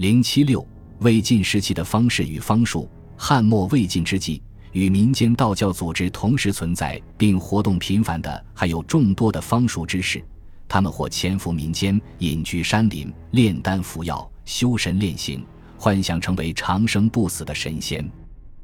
[0.00, 0.66] 零七六
[1.00, 4.40] 魏晋时期的方士与方术，汉末魏晋之际，
[4.72, 10.24] 与民间道教组织同时存在并活动频繁的，还有众多的方术之士。
[10.66, 15.44] 他们或潜伏民间，隐居山林，炼丹服药，修神炼形，
[15.76, 18.02] 幻想成为长生不死的神仙；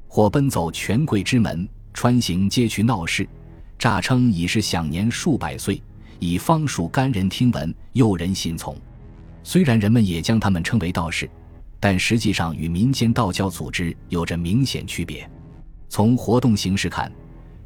[0.09, 3.29] 或奔走权贵之门，穿行街区闹市，
[3.79, 5.83] 诈称已是享年数百岁，
[6.19, 8.75] 以方术干人听闻，诱人信从。
[9.49, 11.31] 虽然人们也将他们称为道士，
[11.79, 15.31] 但实际上与民间道教组织有着明显区别。
[15.89, 17.13] 从活动形式看，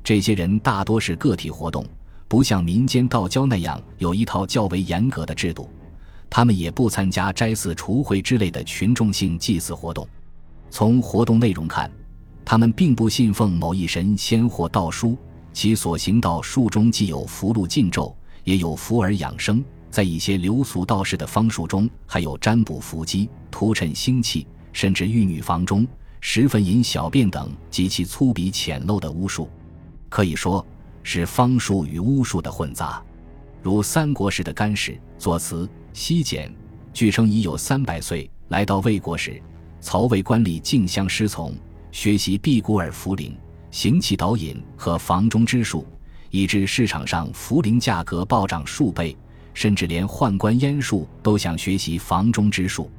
[0.04, 1.82] 这些人大多是个体活动。
[2.28, 5.70] 不像民间道教那样有一套较为严格的制度，
[6.28, 10.06] 他们也不参加斋祀、除秽之类的群众性祭祀活动。
[10.68, 11.90] 从活动内容看，
[12.44, 15.16] 他们并不信奉某一神仙或道书，
[15.54, 19.64] 其所行道术中既有符箓禁咒，也有福而养生。
[19.90, 25.86] 在一些流俗道士的方术中，还有占卜伏击、涂谶星气，甚至玉女房中
[26.20, 29.48] 十分饮小便等极其粗鄙浅陋的巫术。
[30.08, 30.64] 可以说。
[31.02, 33.02] 是方术与巫术的混杂，
[33.62, 36.54] 如三国时的干氏作词西简，
[36.92, 38.30] 据称已有三百岁。
[38.48, 39.40] 来到魏国时，
[39.80, 41.54] 曹魏官吏竞相师从，
[41.90, 43.32] 学习辟谷尔茯苓、
[43.70, 45.86] 行气导引和房中之术，
[46.30, 49.16] 以致市场上茯苓价格暴涨数倍，
[49.60, 52.90] 甚至连宦官阉术都想学习房中之术。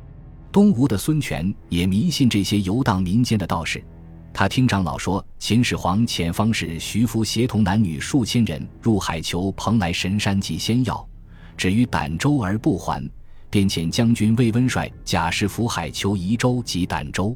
[0.52, 3.84] 东吴的孙权也迷信这些游荡民间的道士。
[4.32, 11.04] 他听长老说，秦始皇遣方士徐福协同男女数千人入海求蓬莱神山及仙药，
[11.58, 13.04] 止于儋州而不还，
[13.50, 17.36] 便遣将军魏温帅假释福海求夷州及儋州，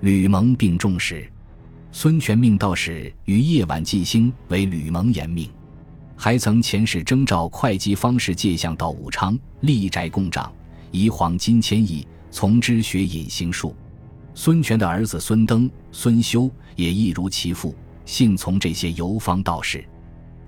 [0.00, 1.30] 吕蒙并重时。
[1.92, 5.48] 孙权命道士于夜晚祭星，为吕蒙延命，
[6.16, 10.50] 还曾遣使征召会稽方士借相到武昌，立宅供长，
[10.90, 13.76] 以黄金千亿，从之学隐行术。
[14.34, 19.84] 孙权的儿子孙登、孙休也一如其父，信从这些游方道士。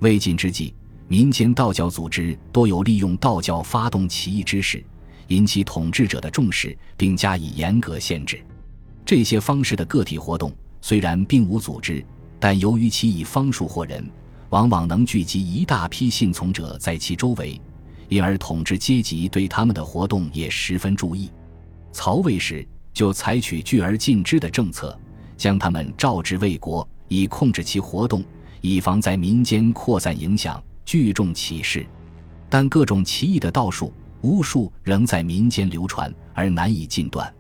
[0.01, 0.75] 魏晋之际，
[1.07, 4.83] 民间道教组织多有利用道教发动起义之事，
[5.29, 8.41] 引起统治者的重视，并加以严格限制。
[9.05, 12.05] 这些方式的个体活动虽然并无组织，
[12.39, 14.07] 但由于其以方术惑人，
[14.51, 17.61] 往往能聚集一大批信从者在其周围，
[18.09, 21.31] 因而统治阶级对他们的活动也十分注意。
[21.93, 22.67] 曹魏时。
[22.95, 24.99] 就采取聚而尽之的政策，
[25.37, 28.25] 将他们召至魏国，以控制其活动，
[28.61, 31.87] 以防在民间扩散影响，聚众起事。
[32.49, 33.93] 但各种奇异的道术、
[34.23, 37.33] 巫术仍在民间流传，而难以禁断。